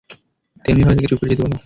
[0.65, 1.57] তেমনিভাবে, তাকে চুপ করে যেতে বলো।